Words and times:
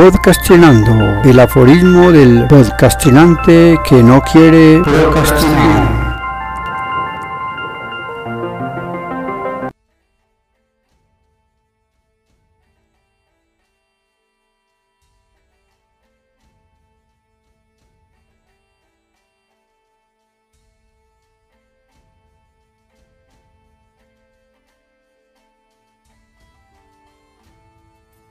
Podcastinando, 0.00 1.20
el 1.24 1.38
aforismo 1.38 2.10
del 2.10 2.46
podcastinante 2.46 3.76
que 3.86 4.02
no 4.02 4.22
quiere. 4.22 4.80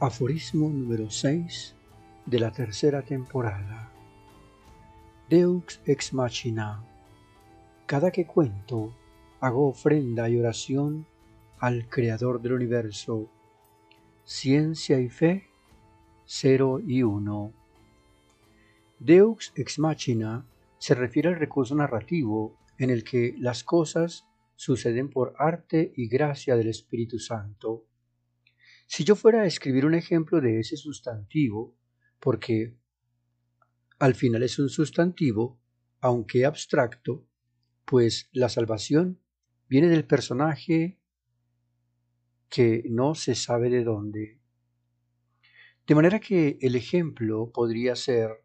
Aforismo 0.02 0.70
número 0.70 1.10
6 1.10 1.76
de 2.26 2.40
la 2.40 2.52
tercera 2.52 3.02
temporada. 3.02 3.92
Deux 5.30 5.82
ex 5.86 6.14
machina. 6.14 6.82
Cada 7.86 8.10
que 8.10 8.26
cuento, 8.26 8.96
hago 9.42 9.68
ofrenda 9.68 10.30
y 10.30 10.40
oración 10.40 11.06
al 11.60 11.90
Creador 11.90 12.42
del 12.42 12.54
universo. 12.54 13.30
Ciencia 14.24 15.02
y 15.02 15.10
fe, 15.10 15.50
cero 16.24 16.80
y 16.80 17.04
uno. 17.04 17.52
Deux 19.00 19.52
ex 19.58 19.80
machina 19.80 20.46
se 20.78 20.96
refiere 20.96 21.28
al 21.28 21.36
recurso 21.36 21.76
narrativo 21.76 22.56
en 22.78 22.90
el 22.90 23.04
que 23.04 23.36
las 23.38 23.66
cosas 23.66 24.24
suceden 24.56 25.10
por 25.10 25.34
arte 25.38 25.92
y 25.98 26.08
gracia 26.08 26.56
del 26.56 26.70
Espíritu 26.70 27.20
Santo 27.20 27.89
si 28.90 29.04
yo 29.04 29.16
fuera 29.16 29.44
a 29.44 29.46
escribir 29.46 29.86
un 29.86 29.94
ejemplo 29.94 30.42
de 30.42 30.60
ese 30.60 30.76
sustantivo, 30.76 31.78
porque 32.20 32.76
al 34.00 34.16
final 34.16 34.42
es 34.42 34.58
un 34.58 34.68
sustantivo, 34.68 35.62
aunque 36.02 36.44
abstracto, 36.44 37.28
pues 37.86 38.30
la 38.32 38.50
salvación 38.50 39.22
viene 39.68 39.90
del 39.90 40.08
personaje 40.08 41.00
que 42.50 42.84
no 42.90 43.14
se 43.14 43.36
sabe 43.36 43.70
de 43.70 43.84
dónde. 43.84 44.42
De 45.86 45.94
manera 45.94 46.20
que 46.20 46.58
el 46.60 46.76
ejemplo 46.76 47.52
podría 47.54 47.96
ser 47.96 48.44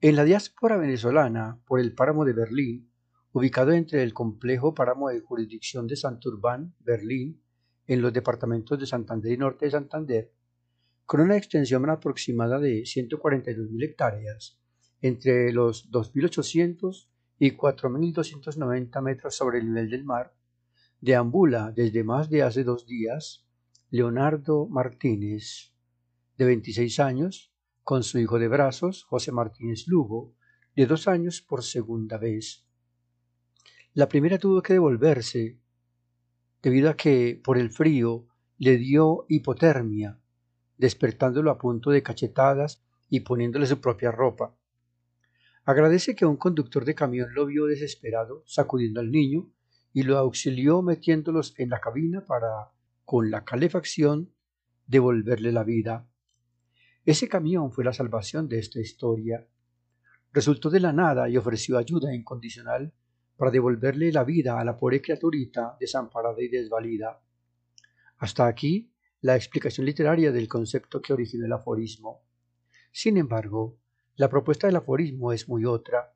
en 0.00 0.16
la 0.16 0.24
diáspora 0.24 0.76
venezolana 0.76 1.62
por 1.66 1.78
el 1.78 1.94
páramo 1.94 2.24
de 2.24 2.32
Berlín, 2.32 2.90
ubicado 3.30 3.70
entre 3.70 4.02
el 4.02 4.12
complejo 4.12 4.74
páramo 4.74 5.08
de 5.08 5.20
jurisdicción 5.20 5.86
de 5.86 5.94
Santurbán, 5.94 6.74
Berlín, 6.80 7.40
en 7.88 8.02
los 8.02 8.12
departamentos 8.12 8.78
de 8.78 8.86
Santander 8.86 9.32
y 9.32 9.38
Norte 9.38 9.64
de 9.64 9.70
Santander, 9.72 10.32
con 11.06 11.22
una 11.22 11.36
extensión 11.38 11.88
aproximada 11.88 12.60
de 12.60 12.82
142.000 12.82 13.82
hectáreas, 13.82 14.60
entre 15.00 15.52
los 15.52 15.90
2.800 15.90 17.08
y 17.38 17.52
4.290 17.52 19.02
metros 19.02 19.34
sobre 19.34 19.58
el 19.58 19.66
nivel 19.66 19.90
del 19.90 20.04
mar, 20.04 20.34
deambula 21.00 21.72
desde 21.74 22.04
más 22.04 22.28
de 22.28 22.42
hace 22.42 22.62
dos 22.62 22.86
días 22.86 23.46
Leonardo 23.90 24.66
Martínez, 24.66 25.72
de 26.36 26.44
26 26.44 27.00
años, 27.00 27.54
con 27.82 28.02
su 28.02 28.18
hijo 28.18 28.38
de 28.38 28.48
brazos, 28.48 29.04
José 29.04 29.32
Martínez 29.32 29.88
Lugo, 29.88 30.34
de 30.76 30.84
dos 30.84 31.08
años 31.08 31.40
por 31.40 31.64
segunda 31.64 32.18
vez. 32.18 32.66
La 33.94 34.08
primera 34.08 34.38
tuvo 34.38 34.60
que 34.60 34.74
devolverse 34.74 35.58
debido 36.62 36.90
a 36.90 36.96
que 36.96 37.40
por 37.42 37.58
el 37.58 37.70
frío 37.70 38.26
le 38.58 38.76
dio 38.76 39.24
hipotermia, 39.28 40.18
despertándolo 40.76 41.50
a 41.50 41.58
punto 41.58 41.90
de 41.90 42.02
cachetadas 42.02 42.82
y 43.08 43.20
poniéndole 43.20 43.66
su 43.66 43.80
propia 43.80 44.10
ropa. 44.10 44.56
Agradece 45.64 46.14
que 46.14 46.26
un 46.26 46.36
conductor 46.36 46.84
de 46.84 46.94
camión 46.94 47.34
lo 47.34 47.46
vio 47.46 47.66
desesperado, 47.66 48.42
sacudiendo 48.46 49.00
al 49.00 49.10
niño, 49.10 49.50
y 49.92 50.02
lo 50.02 50.18
auxilió 50.18 50.82
metiéndolos 50.82 51.54
en 51.58 51.70
la 51.70 51.80
cabina 51.80 52.24
para, 52.24 52.70
con 53.04 53.30
la 53.30 53.44
calefacción, 53.44 54.32
devolverle 54.86 55.52
la 55.52 55.64
vida. 55.64 56.08
Ese 57.04 57.28
camión 57.28 57.72
fue 57.72 57.84
la 57.84 57.92
salvación 57.92 58.48
de 58.48 58.58
esta 58.58 58.80
historia. 58.80 59.46
Resultó 60.32 60.70
de 60.70 60.80
la 60.80 60.92
nada 60.92 61.28
y 61.28 61.36
ofreció 61.36 61.78
ayuda 61.78 62.14
incondicional 62.14 62.92
para 63.38 63.52
devolverle 63.52 64.10
la 64.10 64.24
vida 64.24 64.58
a 64.58 64.64
la 64.64 64.76
pobre 64.76 65.00
criaturita 65.00 65.76
desamparada 65.78 66.42
y 66.42 66.48
desvalida. 66.48 67.22
Hasta 68.18 68.48
aquí 68.48 68.92
la 69.20 69.36
explicación 69.36 69.86
literaria 69.86 70.32
del 70.32 70.48
concepto 70.48 71.00
que 71.00 71.12
originó 71.12 71.46
el 71.46 71.52
aforismo. 71.52 72.24
Sin 72.90 73.16
embargo, 73.16 73.78
la 74.16 74.28
propuesta 74.28 74.66
del 74.66 74.74
aforismo 74.74 75.32
es 75.32 75.48
muy 75.48 75.64
otra. 75.64 76.12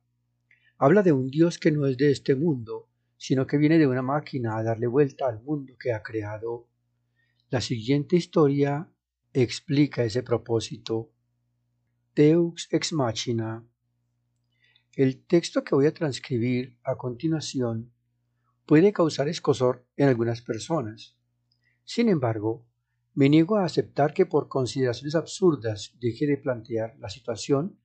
Habla 0.77 1.01
de 1.01 1.13
un 1.13 1.29
Dios 1.29 1.57
que 1.57 1.71
no 1.71 1.87
es 1.87 1.95
de 1.95 2.11
este 2.11 2.35
mundo, 2.35 2.89
sino 3.15 3.47
que 3.47 3.57
viene 3.57 3.77
de 3.77 3.87
una 3.87 4.01
máquina 4.01 4.57
a 4.57 4.63
darle 4.63 4.87
vuelta 4.87 5.25
al 5.25 5.41
mundo 5.41 5.75
que 5.79 5.93
ha 5.93 6.03
creado. 6.03 6.67
La 7.49 7.61
siguiente 7.61 8.17
historia 8.17 8.91
explica 9.31 10.03
ese 10.03 10.23
propósito. 10.23 11.13
Deux 12.15 12.67
ex 12.69 12.91
machina 12.91 13.65
el 14.95 15.25
texto 15.25 15.63
que 15.63 15.73
voy 15.73 15.87
a 15.87 15.93
transcribir 15.93 16.77
a 16.83 16.95
continuación 16.95 17.91
puede 18.67 18.93
causar 18.93 19.27
escosor 19.27 19.87
en 19.97 20.07
algunas 20.07 20.41
personas. 20.43 21.17
Sin 21.83 22.09
embargo, 22.09 22.67
me 23.15 23.27
niego 23.27 23.57
a 23.57 23.65
aceptar 23.65 24.13
que 24.13 24.27
por 24.27 24.49
consideraciones 24.49 25.15
absurdas 25.15 25.95
deje 25.99 26.27
de 26.27 26.37
plantear 26.37 26.95
la 26.99 27.09
situación 27.09 27.79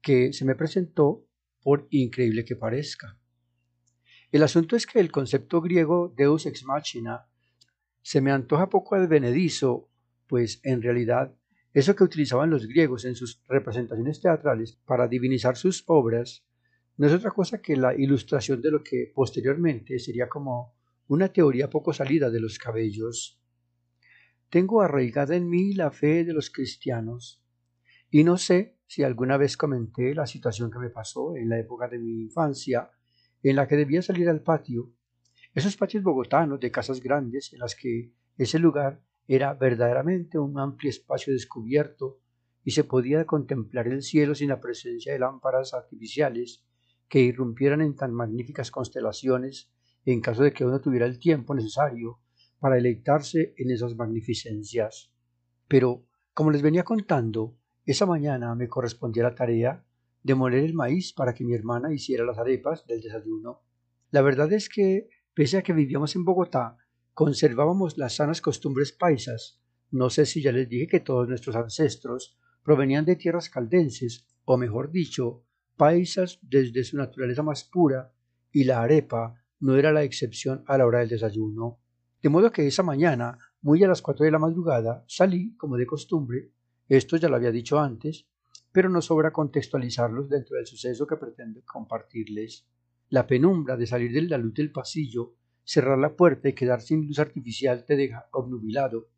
que 0.00 0.32
se 0.32 0.46
me 0.46 0.54
presentó 0.54 1.26
por 1.62 1.86
increíble 1.90 2.44
que 2.46 2.56
parezca. 2.56 3.18
El 4.32 4.42
asunto 4.42 4.74
es 4.74 4.86
que 4.86 5.00
el 5.00 5.12
concepto 5.12 5.60
griego 5.60 6.12
deus 6.16 6.46
ex 6.46 6.64
machina 6.64 7.26
se 8.00 8.20
me 8.20 8.32
antoja 8.32 8.70
poco 8.70 8.94
advenedizo, 8.94 9.90
pues 10.26 10.60
en 10.62 10.82
realidad 10.82 11.34
eso 11.74 11.94
que 11.94 12.04
utilizaban 12.04 12.50
los 12.50 12.66
griegos 12.66 13.04
en 13.04 13.16
sus 13.16 13.42
representaciones 13.48 14.20
teatrales 14.20 14.78
para 14.86 15.08
divinizar 15.08 15.56
sus 15.56 15.84
obras 15.86 16.44
no 16.96 17.06
es 17.06 17.12
otra 17.12 17.30
cosa 17.30 17.60
que 17.60 17.76
la 17.76 17.94
ilustración 17.94 18.60
de 18.62 18.70
lo 18.70 18.82
que 18.82 19.10
posteriormente 19.14 19.98
sería 19.98 20.28
como 20.28 20.74
una 21.08 21.28
teoría 21.28 21.68
poco 21.68 21.92
salida 21.92 22.30
de 22.30 22.40
los 22.40 22.58
cabellos. 22.58 23.40
Tengo 24.48 24.80
arraigada 24.80 25.34
en 25.34 25.48
mí 25.48 25.74
la 25.74 25.90
fe 25.90 26.24
de 26.24 26.32
los 26.32 26.50
cristianos, 26.50 27.42
y 28.10 28.22
no 28.22 28.36
sé 28.36 28.78
si 28.86 29.02
alguna 29.02 29.36
vez 29.36 29.56
comenté 29.56 30.14
la 30.14 30.26
situación 30.26 30.70
que 30.70 30.78
me 30.78 30.90
pasó 30.90 31.36
en 31.36 31.48
la 31.48 31.58
época 31.58 31.88
de 31.88 31.98
mi 31.98 32.20
infancia, 32.22 32.90
en 33.42 33.56
la 33.56 33.66
que 33.66 33.76
debía 33.76 34.02
salir 34.02 34.28
al 34.28 34.42
patio, 34.42 34.92
esos 35.52 35.76
patios 35.76 36.02
bogotanos 36.02 36.60
de 36.60 36.70
casas 36.70 37.00
grandes 37.00 37.52
en 37.52 37.60
las 37.60 37.74
que 37.74 38.12
ese 38.38 38.58
lugar 38.58 39.02
era 39.26 39.54
verdaderamente 39.54 40.38
un 40.38 40.58
amplio 40.58 40.90
espacio 40.90 41.32
descubierto 41.32 42.20
y 42.64 42.72
se 42.72 42.84
podía 42.84 43.24
contemplar 43.24 43.88
el 43.88 44.02
cielo 44.02 44.34
sin 44.34 44.48
la 44.48 44.60
presencia 44.60 45.12
de 45.12 45.18
lámparas 45.18 45.74
artificiales 45.74 46.64
que 47.08 47.20
irrumpieran 47.20 47.80
en 47.80 47.96
tan 47.96 48.12
magníficas 48.12 48.70
constelaciones 48.70 49.70
en 50.04 50.20
caso 50.20 50.42
de 50.42 50.52
que 50.52 50.64
uno 50.64 50.80
tuviera 50.80 51.06
el 51.06 51.18
tiempo 51.18 51.54
necesario 51.54 52.20
para 52.58 52.76
deleitarse 52.76 53.54
en 53.56 53.70
esas 53.70 53.96
magnificencias. 53.96 55.12
Pero, 55.68 56.06
como 56.32 56.50
les 56.50 56.62
venía 56.62 56.82
contando, 56.82 57.56
esa 57.86 58.06
mañana 58.06 58.54
me 58.54 58.68
correspondía 58.68 59.22
la 59.22 59.34
tarea 59.34 59.84
de 60.22 60.34
moler 60.34 60.64
el 60.64 60.74
maíz 60.74 61.12
para 61.12 61.34
que 61.34 61.44
mi 61.44 61.54
hermana 61.54 61.92
hiciera 61.92 62.24
las 62.24 62.38
arepas 62.38 62.86
del 62.86 63.00
desayuno. 63.00 63.60
La 64.10 64.22
verdad 64.22 64.52
es 64.52 64.68
que, 64.68 65.08
pese 65.34 65.58
a 65.58 65.62
que 65.62 65.72
vivíamos 65.72 66.16
en 66.16 66.24
Bogotá, 66.24 66.78
conservábamos 67.12 67.98
las 67.98 68.16
sanas 68.16 68.40
costumbres 68.40 68.92
paisas. 68.92 69.60
No 69.90 70.10
sé 70.10 70.26
si 70.26 70.42
ya 70.42 70.52
les 70.52 70.68
dije 70.68 70.86
que 70.86 71.00
todos 71.00 71.28
nuestros 71.28 71.56
ancestros 71.56 72.38
provenían 72.62 73.04
de 73.04 73.16
tierras 73.16 73.50
caldenses, 73.50 74.26
o 74.44 74.56
mejor 74.56 74.90
dicho, 74.90 75.44
paisas 75.76 76.38
desde 76.42 76.84
su 76.84 76.96
naturaleza 76.96 77.42
más 77.42 77.64
pura, 77.64 78.12
y 78.52 78.64
la 78.64 78.82
arepa 78.82 79.34
no 79.60 79.76
era 79.76 79.92
la 79.92 80.02
excepción 80.02 80.62
a 80.66 80.78
la 80.78 80.86
hora 80.86 81.00
del 81.00 81.08
desayuno. 81.08 81.78
De 82.22 82.28
modo 82.28 82.52
que 82.52 82.66
esa 82.66 82.82
mañana, 82.82 83.38
muy 83.62 83.82
a 83.82 83.88
las 83.88 84.02
cuatro 84.02 84.24
de 84.24 84.30
la 84.30 84.38
madrugada, 84.38 85.04
salí, 85.06 85.56
como 85.56 85.76
de 85.76 85.86
costumbre, 85.86 86.52
esto 86.88 87.16
ya 87.16 87.28
lo 87.28 87.36
había 87.36 87.50
dicho 87.50 87.78
antes, 87.80 88.26
pero 88.72 88.88
no 88.88 89.00
sobra 89.00 89.32
contextualizarlos 89.32 90.28
dentro 90.28 90.56
del 90.56 90.66
suceso 90.66 91.06
que 91.06 91.16
pretendo 91.16 91.62
compartirles. 91.64 92.66
La 93.08 93.26
penumbra 93.26 93.76
de 93.76 93.86
salir 93.86 94.12
de 94.12 94.22
la 94.22 94.38
luz 94.38 94.54
del 94.54 94.72
pasillo, 94.72 95.34
cerrar 95.64 95.98
la 95.98 96.14
puerta 96.14 96.48
y 96.48 96.54
quedar 96.54 96.80
sin 96.80 97.06
luz 97.06 97.18
artificial 97.18 97.84
te 97.84 97.96
deja 97.96 98.26
obnubilado, 98.32 99.08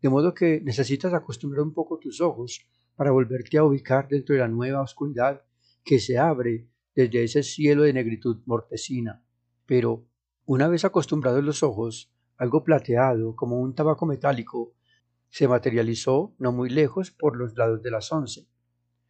de 0.00 0.08
modo 0.08 0.34
que 0.34 0.60
necesitas 0.60 1.12
acostumbrar 1.12 1.62
un 1.62 1.74
poco 1.74 1.98
tus 1.98 2.20
ojos 2.20 2.64
para 2.94 3.10
volverte 3.10 3.58
a 3.58 3.64
ubicar 3.64 4.08
dentro 4.08 4.34
de 4.34 4.40
la 4.40 4.48
nueva 4.48 4.82
oscuridad 4.82 5.42
que 5.84 5.98
se 5.98 6.18
abre 6.18 6.68
desde 6.94 7.24
ese 7.24 7.42
cielo 7.42 7.84
de 7.84 7.92
negritud 7.92 8.42
mortecina. 8.44 9.22
Pero, 9.66 10.06
una 10.46 10.66
vez 10.68 10.84
acostumbrados 10.84 11.44
los 11.44 11.62
ojos, 11.62 12.12
algo 12.36 12.64
plateado, 12.64 13.36
como 13.36 13.60
un 13.60 13.74
tabaco 13.74 14.06
metálico, 14.06 14.74
Se 15.30 15.46
materializó 15.46 16.34
no 16.38 16.52
muy 16.52 16.70
lejos 16.70 17.10
por 17.10 17.36
los 17.36 17.54
lados 17.54 17.82
de 17.82 17.90
las 17.90 18.10
once. 18.10 18.48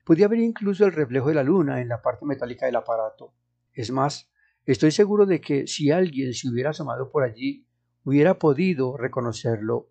Podía 0.04 0.26
ver 0.26 0.40
incluso 0.40 0.84
el 0.84 0.92
reflejo 0.92 1.28
de 1.28 1.34
la 1.36 1.44
luna 1.44 1.80
en 1.80 1.88
la 1.88 2.02
parte 2.02 2.26
metálica 2.26 2.66
del 2.66 2.74
aparato. 2.74 3.34
Es 3.72 3.92
más, 3.92 4.28
estoy 4.66 4.90
seguro 4.90 5.26
de 5.26 5.40
que 5.40 5.68
si 5.68 5.92
alguien 5.92 6.34
se 6.34 6.48
hubiera 6.48 6.70
asomado 6.70 7.10
por 7.10 7.22
allí, 7.22 7.66
hubiera 8.02 8.38
podido 8.38 8.96
reconocerlo. 8.96 9.90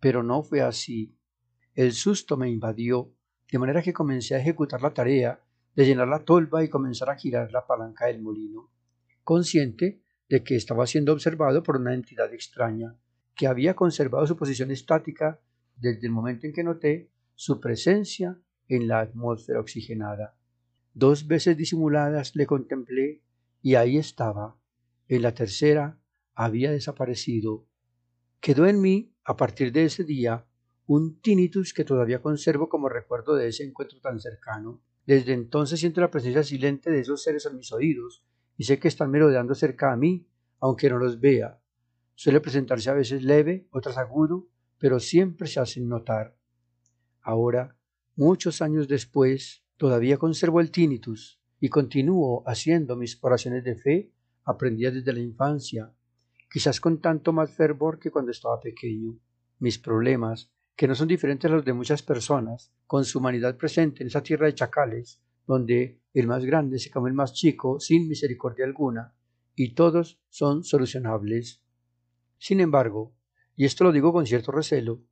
Pero 0.00 0.22
no 0.22 0.42
fue 0.42 0.62
así. 0.62 1.14
El 1.74 1.92
susto 1.92 2.36
me 2.36 2.48
invadió, 2.48 3.12
de 3.50 3.58
manera 3.58 3.82
que 3.82 3.92
comencé 3.92 4.34
a 4.34 4.40
ejecutar 4.40 4.80
la 4.80 4.94
tarea 4.94 5.44
de 5.78 5.86
llenar 5.86 6.08
la 6.08 6.24
tolva 6.24 6.64
y 6.64 6.68
comenzar 6.68 7.08
a 7.08 7.14
girar 7.14 7.52
la 7.52 7.64
palanca 7.64 8.06
del 8.06 8.20
molino, 8.20 8.68
consciente 9.22 10.02
de 10.28 10.42
que 10.42 10.56
estaba 10.56 10.88
siendo 10.88 11.12
observado 11.12 11.62
por 11.62 11.76
una 11.76 11.94
entidad 11.94 12.34
extraña, 12.34 12.96
que 13.36 13.46
había 13.46 13.76
conservado 13.76 14.26
su 14.26 14.36
posición 14.36 14.72
estática 14.72 15.40
desde 15.76 16.08
el 16.08 16.12
momento 16.12 16.48
en 16.48 16.52
que 16.52 16.64
noté 16.64 17.12
su 17.36 17.60
presencia 17.60 18.40
en 18.66 18.88
la 18.88 18.98
atmósfera 18.98 19.60
oxigenada. 19.60 20.36
Dos 20.94 21.28
veces 21.28 21.56
disimuladas 21.56 22.34
le 22.34 22.48
contemplé 22.48 23.22
y 23.62 23.76
ahí 23.76 23.98
estaba. 23.98 24.56
En 25.06 25.22
la 25.22 25.32
tercera 25.32 26.00
había 26.34 26.72
desaparecido. 26.72 27.68
Quedó 28.40 28.66
en 28.66 28.80
mí, 28.80 29.14
a 29.22 29.36
partir 29.36 29.70
de 29.70 29.84
ese 29.84 30.02
día, 30.02 30.44
un 30.86 31.20
tinnitus 31.20 31.72
que 31.72 31.84
todavía 31.84 32.20
conservo 32.20 32.68
como 32.68 32.88
recuerdo 32.88 33.36
de 33.36 33.46
ese 33.46 33.62
encuentro 33.62 34.00
tan 34.00 34.18
cercano. 34.18 34.82
Desde 35.08 35.32
entonces 35.32 35.80
siento 35.80 36.02
la 36.02 36.10
presencia 36.10 36.42
silente 36.42 36.90
de 36.90 37.00
esos 37.00 37.22
seres 37.22 37.46
en 37.46 37.56
mis 37.56 37.72
oídos 37.72 38.22
y 38.58 38.64
sé 38.64 38.78
que 38.78 38.88
están 38.88 39.10
merodeando 39.10 39.54
cerca 39.54 39.90
a 39.90 39.96
mí, 39.96 40.28
aunque 40.60 40.90
no 40.90 40.98
los 40.98 41.18
vea. 41.18 41.62
Suele 42.14 42.42
presentarse 42.42 42.90
a 42.90 42.92
veces 42.92 43.22
leve, 43.22 43.66
otras 43.70 43.96
agudo, 43.96 44.48
pero 44.78 45.00
siempre 45.00 45.48
se 45.48 45.60
hacen 45.60 45.88
notar. 45.88 46.36
Ahora, 47.22 47.74
muchos 48.16 48.60
años 48.60 48.86
después, 48.86 49.64
todavía 49.78 50.18
conservo 50.18 50.60
el 50.60 50.70
tinnitus 50.70 51.40
y 51.58 51.70
continúo 51.70 52.42
haciendo 52.46 52.94
mis 52.94 53.18
oraciones 53.22 53.64
de 53.64 53.76
fe 53.76 54.12
aprendidas 54.44 54.92
desde 54.92 55.14
la 55.14 55.20
infancia, 55.20 55.90
quizás 56.50 56.82
con 56.82 57.00
tanto 57.00 57.32
más 57.32 57.50
fervor 57.50 57.98
que 57.98 58.10
cuando 58.10 58.30
estaba 58.30 58.60
pequeño. 58.60 59.18
Mis 59.58 59.78
problemas, 59.78 60.52
que 60.78 60.86
no 60.86 60.94
son 60.94 61.08
diferentes 61.08 61.50
a 61.50 61.54
los 61.54 61.64
de 61.64 61.72
muchas 61.72 62.04
personas, 62.04 62.72
con 62.86 63.04
su 63.04 63.18
humanidad 63.18 63.56
presente 63.56 64.04
en 64.04 64.06
esa 64.06 64.22
tierra 64.22 64.46
de 64.46 64.54
chacales, 64.54 65.20
donde 65.44 65.98
el 66.14 66.28
más 66.28 66.44
grande 66.44 66.78
se 66.78 66.88
come 66.88 67.10
el 67.10 67.16
más 67.16 67.34
chico 67.34 67.80
sin 67.80 68.06
misericordia 68.06 68.64
alguna, 68.64 69.12
y 69.56 69.74
todos 69.74 70.20
son 70.28 70.62
solucionables. 70.62 71.64
Sin 72.38 72.60
embargo, 72.60 73.12
y 73.56 73.64
esto 73.64 73.82
lo 73.82 73.90
digo 73.90 74.12
con 74.12 74.24
cierto 74.24 74.52
recelo, 74.52 75.02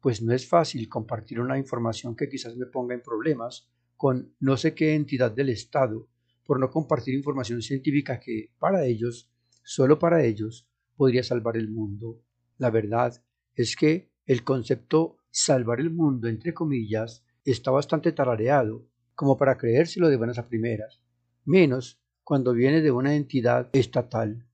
pues 0.00 0.22
no 0.22 0.32
es 0.32 0.48
fácil 0.48 0.88
compartir 0.88 1.40
una 1.40 1.58
información 1.58 2.14
que 2.14 2.28
quizás 2.28 2.56
me 2.56 2.66
ponga 2.66 2.94
en 2.94 3.02
problemas 3.02 3.68
con 3.96 4.32
no 4.38 4.56
sé 4.56 4.76
qué 4.76 4.94
entidad 4.94 5.32
del 5.32 5.48
Estado 5.48 6.06
por 6.44 6.60
no 6.60 6.70
compartir 6.70 7.14
información 7.14 7.62
científica 7.62 8.20
que, 8.20 8.52
para 8.60 8.84
ellos, 8.84 9.28
solo 9.64 9.98
para 9.98 10.22
ellos, 10.22 10.68
podría 10.96 11.24
salvar 11.24 11.56
el 11.56 11.68
mundo. 11.68 12.22
La 12.58 12.70
verdad 12.70 13.20
es 13.56 13.74
que 13.74 14.14
el 14.26 14.42
concepto 14.42 15.18
salvar 15.30 15.80
el 15.80 15.90
mundo, 15.90 16.28
entre 16.28 16.52
comillas, 16.52 17.24
está 17.44 17.70
bastante 17.70 18.12
tarareado 18.12 18.84
como 19.14 19.36
para 19.36 19.56
creérselo 19.56 20.08
de 20.08 20.16
buenas 20.16 20.38
a 20.38 20.48
primeras, 20.48 21.00
menos 21.44 22.00
cuando 22.24 22.52
viene 22.52 22.82
de 22.82 22.90
una 22.90 23.14
entidad 23.14 23.70
estatal. 23.72 24.44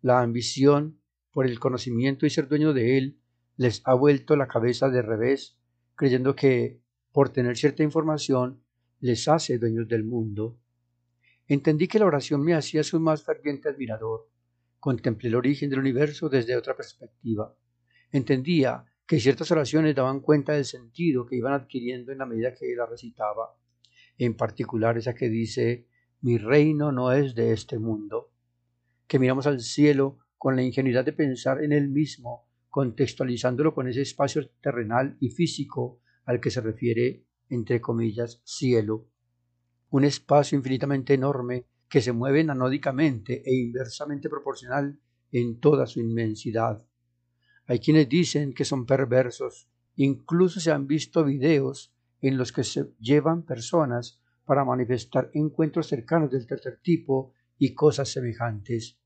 La 0.00 0.20
ambición 0.22 0.98
por 1.30 1.46
el 1.46 1.60
conocimiento 1.60 2.24
y 2.24 2.30
ser 2.30 2.48
dueño 2.48 2.72
de 2.72 2.96
él 2.96 3.20
les 3.56 3.82
ha 3.84 3.94
vuelto 3.94 4.34
la 4.34 4.48
cabeza 4.48 4.88
de 4.88 5.02
revés, 5.02 5.58
creyendo 5.94 6.34
que, 6.34 6.80
por 7.12 7.28
tener 7.28 7.56
cierta 7.56 7.82
información, 7.82 8.62
les 9.00 9.28
hace 9.28 9.58
dueños 9.58 9.86
del 9.88 10.04
mundo. 10.04 10.58
Entendí 11.46 11.86
que 11.86 11.98
la 11.98 12.06
oración 12.06 12.42
me 12.42 12.54
hacía 12.54 12.82
su 12.82 12.98
más 12.98 13.22
ferviente 13.22 13.68
admirador. 13.68 14.30
Contemplé 14.80 15.28
el 15.28 15.34
origen 15.34 15.68
del 15.68 15.80
universo 15.80 16.28
desde 16.28 16.56
otra 16.56 16.74
perspectiva. 16.74 17.54
Entendía 18.10 18.84
que 19.12 19.20
ciertas 19.20 19.50
oraciones 19.50 19.94
daban 19.94 20.20
cuenta 20.20 20.54
del 20.54 20.64
sentido 20.64 21.26
que 21.26 21.36
iban 21.36 21.52
adquiriendo 21.52 22.12
en 22.12 22.16
la 22.16 22.24
medida 22.24 22.54
que 22.54 22.74
la 22.74 22.86
recitaba 22.86 23.54
en 24.16 24.34
particular 24.34 24.96
esa 24.96 25.14
que 25.14 25.28
dice, 25.28 25.86
mi 26.22 26.38
reino 26.38 26.92
no 26.92 27.12
es 27.12 27.34
de 27.34 27.52
este 27.52 27.78
mundo, 27.78 28.32
que 29.06 29.18
miramos 29.18 29.46
al 29.46 29.60
cielo 29.60 30.20
con 30.38 30.56
la 30.56 30.62
ingenuidad 30.62 31.04
de 31.04 31.12
pensar 31.12 31.62
en 31.62 31.72
él 31.72 31.90
mismo, 31.90 32.48
contextualizándolo 32.70 33.74
con 33.74 33.86
ese 33.86 34.00
espacio 34.00 34.48
terrenal 34.62 35.18
y 35.20 35.28
físico 35.28 36.00
al 36.24 36.40
que 36.40 36.50
se 36.50 36.62
refiere, 36.62 37.26
entre 37.50 37.82
comillas, 37.82 38.40
cielo, 38.46 39.10
un 39.90 40.04
espacio 40.04 40.56
infinitamente 40.56 41.12
enorme 41.12 41.66
que 41.86 42.00
se 42.00 42.12
mueve 42.12 42.40
anódicamente 42.48 43.42
e 43.44 43.54
inversamente 43.56 44.30
proporcional 44.30 44.98
en 45.32 45.60
toda 45.60 45.86
su 45.86 46.00
inmensidad. 46.00 46.82
Hay 47.66 47.78
quienes 47.78 48.08
dicen 48.08 48.52
que 48.52 48.64
son 48.64 48.86
perversos, 48.86 49.68
incluso 49.96 50.60
se 50.60 50.70
han 50.70 50.86
visto 50.86 51.24
videos 51.24 51.94
en 52.20 52.36
los 52.36 52.52
que 52.52 52.64
se 52.64 52.92
llevan 52.98 53.42
personas 53.42 54.20
para 54.44 54.64
manifestar 54.64 55.30
encuentros 55.34 55.86
cercanos 55.86 56.30
del 56.30 56.46
tercer 56.46 56.80
tipo 56.82 57.32
y 57.58 57.74
cosas 57.74 58.08
semejantes. 58.08 58.98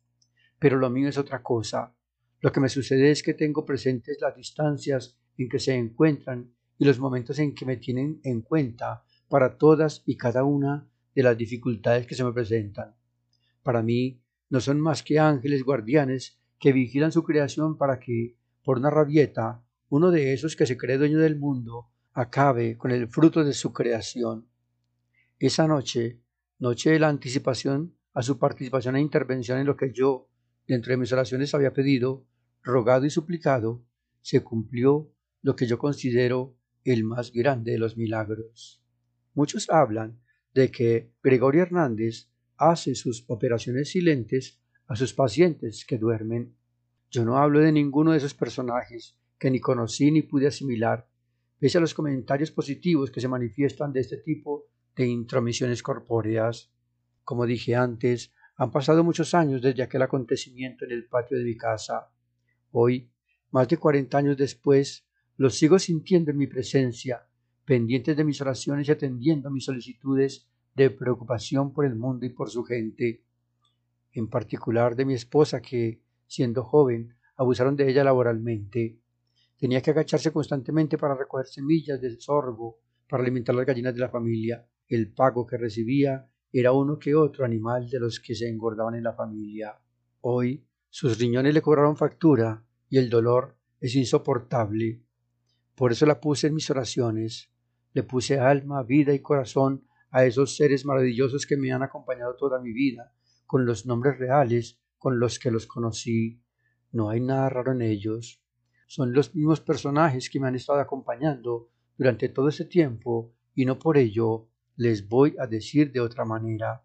Pero 0.58 0.78
lo 0.78 0.90
mío 0.90 1.08
es 1.08 1.18
otra 1.18 1.42
cosa. 1.42 1.94
Lo 2.40 2.52
que 2.52 2.60
me 2.60 2.68
sucede 2.68 3.10
es 3.10 3.22
que 3.22 3.34
tengo 3.34 3.66
presentes 3.66 4.18
las 4.20 4.34
distancias 4.34 5.18
en 5.36 5.48
que 5.48 5.58
se 5.58 5.74
encuentran 5.74 6.54
y 6.78 6.84
los 6.84 6.98
momentos 6.98 7.38
en 7.38 7.54
que 7.54 7.66
me 7.66 7.76
tienen 7.76 8.20
en 8.24 8.42
cuenta 8.42 9.04
para 9.28 9.56
todas 9.56 10.02
y 10.06 10.16
cada 10.16 10.44
una 10.44 10.88
de 11.14 11.22
las 11.22 11.36
dificultades 11.36 12.06
que 12.06 12.14
se 12.14 12.24
me 12.24 12.32
presentan. 12.32 12.94
Para 13.62 13.82
mí 13.82 14.20
no 14.48 14.60
son 14.60 14.80
más 14.80 15.02
que 15.02 15.18
ángeles 15.18 15.64
guardianes 15.64 16.38
que 16.58 16.72
vigilan 16.72 17.12
su 17.12 17.22
creación 17.22 17.76
para 17.76 17.98
que, 17.98 18.36
por 18.66 18.78
una 18.78 18.90
rabieta, 18.90 19.64
uno 19.90 20.10
de 20.10 20.32
esos 20.32 20.56
que 20.56 20.66
se 20.66 20.76
cree 20.76 20.98
dueño 20.98 21.20
del 21.20 21.38
mundo 21.38 21.86
acabe 22.12 22.76
con 22.76 22.90
el 22.90 23.06
fruto 23.06 23.44
de 23.44 23.52
su 23.52 23.72
creación. 23.72 24.48
Esa 25.38 25.68
noche, 25.68 26.20
noche 26.58 26.90
de 26.90 26.98
la 26.98 27.08
anticipación 27.08 27.96
a 28.12 28.22
su 28.22 28.40
participación 28.40 28.96
e 28.96 29.00
intervención 29.00 29.60
en 29.60 29.66
lo 29.66 29.76
que 29.76 29.92
yo, 29.92 30.28
dentro 30.66 30.90
de 30.90 30.96
mis 30.96 31.12
oraciones, 31.12 31.54
había 31.54 31.72
pedido, 31.72 32.26
rogado 32.60 33.06
y 33.06 33.10
suplicado, 33.10 33.84
se 34.20 34.42
cumplió 34.42 35.12
lo 35.42 35.54
que 35.54 35.68
yo 35.68 35.78
considero 35.78 36.56
el 36.82 37.04
más 37.04 37.30
grande 37.30 37.70
de 37.70 37.78
los 37.78 37.96
milagros. 37.96 38.82
Muchos 39.32 39.70
hablan 39.70 40.18
de 40.54 40.72
que 40.72 41.12
Gregorio 41.22 41.62
Hernández 41.62 42.30
hace 42.56 42.96
sus 42.96 43.26
operaciones 43.28 43.90
silentes 43.90 44.60
a 44.88 44.96
sus 44.96 45.14
pacientes 45.14 45.84
que 45.84 45.98
duermen. 45.98 46.55
Yo 47.10 47.24
no 47.24 47.38
hablo 47.38 47.60
de 47.60 47.72
ninguno 47.72 48.12
de 48.12 48.18
esos 48.18 48.34
personajes 48.34 49.16
que 49.38 49.50
ni 49.50 49.60
conocí 49.60 50.10
ni 50.10 50.22
pude 50.22 50.48
asimilar, 50.48 51.08
pese 51.58 51.78
a 51.78 51.80
los 51.80 51.94
comentarios 51.94 52.50
positivos 52.50 53.10
que 53.10 53.20
se 53.20 53.28
manifiestan 53.28 53.92
de 53.92 54.00
este 54.00 54.18
tipo 54.18 54.66
de 54.96 55.06
intromisiones 55.06 55.82
corpóreas. 55.82 56.70
Como 57.22 57.46
dije 57.46 57.74
antes, 57.74 58.32
han 58.56 58.70
pasado 58.70 59.04
muchos 59.04 59.34
años 59.34 59.60
desde 59.60 59.82
aquel 59.82 60.02
acontecimiento 60.02 60.84
en 60.84 60.92
el 60.92 61.06
patio 61.06 61.38
de 61.38 61.44
mi 61.44 61.56
casa. 61.56 62.10
Hoy, 62.72 63.10
más 63.50 63.68
de 63.68 63.76
cuarenta 63.76 64.18
años 64.18 64.36
después, 64.36 65.06
los 65.36 65.56
sigo 65.56 65.78
sintiendo 65.78 66.30
en 66.30 66.38
mi 66.38 66.46
presencia, 66.46 67.26
pendientes 67.64 68.16
de 68.16 68.24
mis 68.24 68.40
oraciones 68.40 68.88
y 68.88 68.92
atendiendo 68.92 69.48
a 69.48 69.52
mis 69.52 69.64
solicitudes 69.64 70.48
de 70.74 70.90
preocupación 70.90 71.72
por 71.72 71.84
el 71.84 71.94
mundo 71.94 72.26
y 72.26 72.30
por 72.30 72.50
su 72.50 72.64
gente, 72.64 73.22
en 74.12 74.28
particular 74.28 74.96
de 74.96 75.04
mi 75.04 75.14
esposa 75.14 75.60
que, 75.60 76.00
siendo 76.26 76.62
joven, 76.64 77.14
abusaron 77.36 77.76
de 77.76 77.88
ella 77.88 78.04
laboralmente. 78.04 79.00
Tenía 79.56 79.80
que 79.80 79.90
agacharse 79.90 80.32
constantemente 80.32 80.98
para 80.98 81.14
recoger 81.14 81.46
semillas 81.46 82.00
del 82.00 82.20
sorgo 82.20 82.80
para 83.08 83.22
alimentar 83.22 83.54
las 83.54 83.66
gallinas 83.66 83.94
de 83.94 84.00
la 84.00 84.08
familia. 84.08 84.66
El 84.88 85.12
pago 85.12 85.46
que 85.46 85.56
recibía 85.56 86.28
era 86.52 86.72
uno 86.72 86.98
que 86.98 87.14
otro 87.14 87.44
animal 87.44 87.88
de 87.88 88.00
los 88.00 88.20
que 88.20 88.34
se 88.34 88.48
engordaban 88.48 88.94
en 88.94 89.04
la 89.04 89.12
familia. 89.12 89.78
Hoy 90.20 90.66
sus 90.88 91.18
riñones 91.18 91.54
le 91.54 91.62
cobraron 91.62 91.96
factura 91.96 92.64
y 92.88 92.98
el 92.98 93.10
dolor 93.10 93.56
es 93.80 93.94
insoportable. 93.94 95.02
Por 95.74 95.92
eso 95.92 96.06
la 96.06 96.20
puse 96.20 96.46
en 96.46 96.54
mis 96.54 96.70
oraciones. 96.70 97.50
Le 97.92 98.02
puse 98.02 98.38
alma, 98.38 98.82
vida 98.82 99.12
y 99.12 99.20
corazón 99.20 99.86
a 100.10 100.24
esos 100.24 100.56
seres 100.56 100.84
maravillosos 100.84 101.46
que 101.46 101.56
me 101.56 101.72
han 101.72 101.82
acompañado 101.82 102.36
toda 102.36 102.60
mi 102.60 102.72
vida, 102.72 103.12
con 103.44 103.66
los 103.66 103.86
nombres 103.86 104.18
reales 104.18 104.80
con 105.06 105.20
los 105.20 105.38
que 105.38 105.52
los 105.52 105.68
conocí. 105.68 106.42
No 106.90 107.10
hay 107.10 107.20
nada 107.20 107.48
raro 107.48 107.70
en 107.70 107.82
ellos 107.82 108.42
son 108.86 109.12
los 109.12 109.34
mismos 109.34 109.60
personajes 109.60 110.30
que 110.30 110.40
me 110.40 110.48
han 110.48 110.54
estado 110.54 110.80
acompañando 110.80 111.70
durante 111.96 112.28
todo 112.28 112.48
ese 112.48 112.64
tiempo 112.64 113.34
y 113.54 113.64
no 113.64 113.78
por 113.78 113.98
ello 113.98 114.48
les 114.76 115.08
voy 115.08 115.34
a 115.38 115.46
decir 115.46 115.92
de 115.92 116.00
otra 116.00 116.24
manera. 116.24 116.84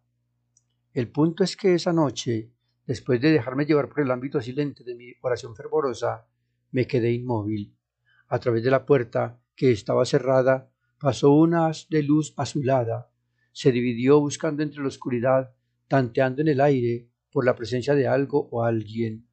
El 0.93 1.09
punto 1.09 1.43
es 1.43 1.55
que 1.55 1.75
esa 1.75 1.93
noche, 1.93 2.51
después 2.85 3.21
de 3.21 3.31
dejarme 3.31 3.65
llevar 3.65 3.89
por 3.89 4.01
el 4.01 4.11
ámbito 4.11 4.41
silente 4.41 4.83
de 4.83 4.95
mi 4.95 5.13
oración 5.21 5.55
fervorosa, 5.55 6.27
me 6.71 6.87
quedé 6.87 7.11
inmóvil. 7.11 7.75
A 8.27 8.39
través 8.39 8.63
de 8.63 8.71
la 8.71 8.85
puerta, 8.85 9.41
que 9.55 9.71
estaba 9.71 10.05
cerrada, 10.05 10.71
pasó 10.99 11.31
una 11.33 11.67
haz 11.67 11.87
de 11.89 12.03
luz 12.03 12.33
azulada. 12.37 13.11
Se 13.51 13.71
dividió 13.71 14.19
buscando 14.19 14.63
entre 14.63 14.81
la 14.81 14.87
oscuridad, 14.87 15.53
tanteando 15.87 16.41
en 16.41 16.47
el 16.47 16.61
aire 16.61 17.10
por 17.31 17.45
la 17.45 17.55
presencia 17.55 17.95
de 17.95 18.07
algo 18.07 18.49
o 18.51 18.63
alguien. 18.63 19.25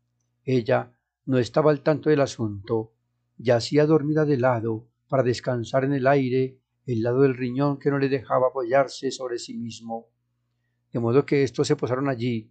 Ella 0.45 0.93
no 1.27 1.39
estaba 1.39 1.71
al 1.71 1.83
tanto 1.83 2.11
del 2.11 2.21
asunto. 2.21 2.93
Yacía 3.37 3.87
dormida 3.87 4.25
de 4.25 4.39
lado, 4.39 4.89
para 5.09 5.23
descansar 5.23 5.85
en 5.85 5.93
el 5.93 6.07
aire, 6.07 6.59
el 6.87 7.03
lado 7.03 7.23
del 7.23 7.37
riñón 7.37 7.79
que 7.79 7.91
no 7.91 7.99
le 7.99 8.09
dejaba 8.09 8.49
apoyarse 8.49 9.11
sobre 9.11 9.39
sí 9.39 9.55
mismo. 9.55 10.09
De 10.93 11.01
modo 11.01 11.27
que 11.27 11.43
estos 11.43 11.67
se 11.67 11.77
posaron 11.77 12.09
allí. 12.09 12.51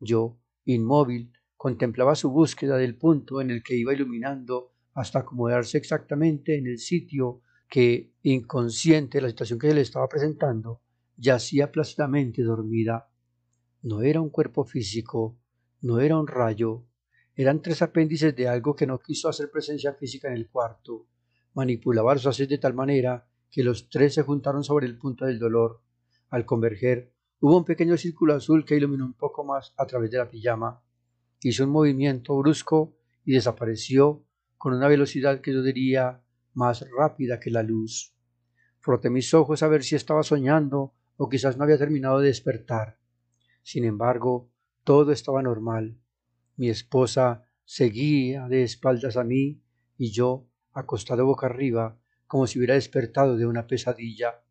Yo, 0.00 0.38
inmóvil, 0.64 1.32
contemplaba 1.56 2.14
su 2.14 2.30
búsqueda 2.30 2.76
del 2.76 2.96
punto 2.96 3.40
en 3.40 3.50
el 3.50 3.62
que 3.62 3.76
iba 3.76 3.92
iluminando 3.92 4.72
hasta 4.94 5.20
acomodarse 5.20 5.78
exactamente 5.78 6.58
en 6.58 6.66
el 6.66 6.78
sitio 6.78 7.40
que, 7.68 8.12
inconsciente 8.22 9.18
de 9.18 9.22
la 9.22 9.28
situación 9.28 9.58
que 9.58 9.68
se 9.68 9.74
le 9.74 9.80
estaba 9.82 10.08
presentando, 10.08 10.82
yacía 11.16 11.70
plácidamente 11.70 12.42
dormida. 12.42 13.08
No 13.82 14.02
era 14.02 14.20
un 14.20 14.30
cuerpo 14.30 14.64
físico, 14.64 15.38
no 15.82 16.00
era 16.00 16.18
un 16.18 16.26
rayo, 16.26 16.84
eran 17.36 17.62
tres 17.62 17.82
apéndices 17.82 18.34
de 18.34 18.48
algo 18.48 18.74
que 18.74 18.84
no 18.84 18.98
quiso 18.98 19.28
hacer 19.28 19.48
presencia 19.52 19.94
física 19.94 20.26
en 20.26 20.34
el 20.34 20.48
cuarto. 20.48 21.06
Manipulaba 21.54 22.14
los 22.14 22.26
haces 22.26 22.48
de 22.48 22.58
tal 22.58 22.74
manera 22.74 23.28
que 23.48 23.62
los 23.62 23.88
tres 23.88 24.14
se 24.14 24.22
juntaron 24.22 24.64
sobre 24.64 24.86
el 24.86 24.98
punto 24.98 25.24
del 25.24 25.38
dolor. 25.38 25.80
Al 26.30 26.44
converger, 26.44 27.12
hubo 27.38 27.56
un 27.56 27.64
pequeño 27.64 27.96
círculo 27.96 28.34
azul 28.34 28.64
que 28.64 28.74
iluminó 28.74 29.04
un 29.04 29.14
poco 29.14 29.44
más 29.44 29.72
a 29.76 29.86
través 29.86 30.10
de 30.10 30.18
la 30.18 30.28
pijama. 30.28 30.82
Hizo 31.40 31.62
un 31.62 31.70
movimiento 31.70 32.36
brusco 32.36 32.96
y 33.24 33.34
desapareció 33.34 34.24
con 34.56 34.74
una 34.74 34.88
velocidad 34.88 35.40
que 35.40 35.52
yo 35.52 35.62
diría 35.62 36.20
más 36.54 36.84
rápida 36.98 37.38
que 37.38 37.52
la 37.52 37.62
luz. 37.62 38.12
Froté 38.80 39.10
mis 39.10 39.32
ojos 39.32 39.62
a 39.62 39.68
ver 39.68 39.84
si 39.84 39.94
estaba 39.94 40.24
soñando 40.24 40.92
o 41.16 41.28
quizás 41.28 41.56
no 41.56 41.62
había 41.62 41.78
terminado 41.78 42.18
de 42.18 42.26
despertar. 42.26 42.98
Sin 43.70 43.84
embargo, 43.84 44.50
todo 44.82 45.12
estaba 45.12 45.42
normal. 45.42 45.98
Mi 46.56 46.70
esposa 46.70 47.44
seguía 47.66 48.48
de 48.48 48.62
espaldas 48.62 49.18
a 49.18 49.24
mí 49.24 49.60
y 49.98 50.10
yo, 50.10 50.46
acostado 50.72 51.26
boca 51.26 51.48
arriba, 51.48 52.00
como 52.26 52.46
si 52.46 52.58
hubiera 52.58 52.76
despertado 52.76 53.36
de 53.36 53.44
una 53.44 53.66
pesadilla. 53.66 54.42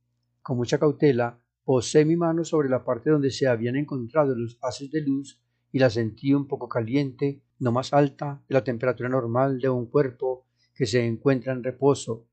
Con 0.44 0.58
mucha 0.58 0.78
cautela, 0.78 1.42
posé 1.64 2.06
mi 2.06 2.16
mano 2.16 2.44
sobre 2.44 2.70
la 2.70 2.84
parte 2.84 3.10
donde 3.10 3.32
se 3.32 3.48
habían 3.48 3.76
encontrado 3.76 4.36
los 4.36 4.60
haces 4.62 4.92
de 4.92 5.02
luz 5.02 5.42
y 5.72 5.80
la 5.80 5.90
sentí 5.90 6.36
un 6.36 6.48
poco 6.48 6.70
caliente, 6.70 7.42
no 7.58 7.72
más 7.72 7.94
alta 7.94 8.44
de 8.48 8.54
la 8.54 8.64
temperatura 8.64 9.10
normal 9.10 9.60
de 9.60 9.70
un 9.70 9.88
cuerpo 9.88 10.46
que 10.76 10.86
se 10.86 11.04
encuentra 11.04 11.54
en 11.54 11.64
reposo, 11.64 12.28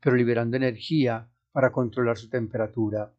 pero 0.00 0.16
liberando 0.16 0.56
energía 0.56 1.28
para 1.52 1.70
controlar 1.70 2.16
su 2.16 2.30
temperatura. 2.30 3.12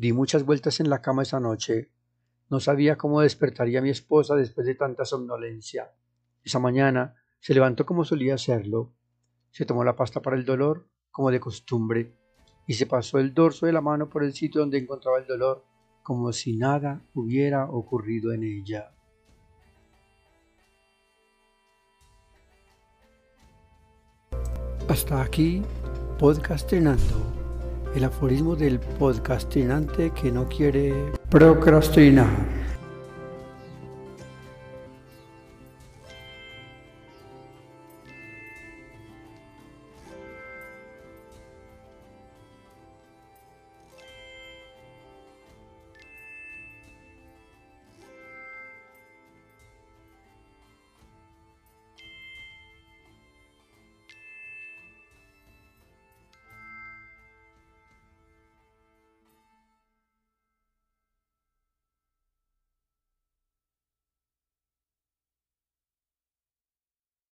Di 0.00 0.14
muchas 0.14 0.46
vueltas 0.46 0.80
en 0.80 0.88
la 0.88 1.02
cama 1.02 1.24
esa 1.24 1.40
noche, 1.40 1.90
no 2.48 2.58
sabía 2.58 2.96
cómo 2.96 3.20
despertaría 3.20 3.80
a 3.80 3.82
mi 3.82 3.90
esposa 3.90 4.34
después 4.34 4.66
de 4.66 4.74
tanta 4.74 5.04
somnolencia. 5.04 5.92
Esa 6.42 6.58
mañana 6.58 7.16
se 7.38 7.52
levantó 7.52 7.84
como 7.84 8.06
solía 8.06 8.36
hacerlo. 8.36 8.94
Se 9.50 9.66
tomó 9.66 9.84
la 9.84 9.96
pasta 9.96 10.22
para 10.22 10.36
el 10.36 10.46
dolor, 10.46 10.88
como 11.10 11.30
de 11.30 11.38
costumbre, 11.38 12.16
y 12.66 12.72
se 12.72 12.86
pasó 12.86 13.18
el 13.18 13.34
dorso 13.34 13.66
de 13.66 13.72
la 13.72 13.82
mano 13.82 14.08
por 14.08 14.24
el 14.24 14.32
sitio 14.32 14.62
donde 14.62 14.78
encontraba 14.78 15.18
el 15.18 15.26
dolor, 15.26 15.66
como 16.02 16.32
si 16.32 16.56
nada 16.56 17.04
hubiera 17.12 17.66
ocurrido 17.70 18.32
en 18.32 18.44
ella. 18.44 18.94
Hasta 24.88 25.20
aquí, 25.20 25.62
podcastinando 26.18 27.39
el 27.94 28.04
aforismo 28.04 28.56
del 28.56 28.78
podcastinante 28.78 30.10
que 30.10 30.30
no 30.30 30.48
quiere 30.48 30.94
procrastinar. 31.28 32.59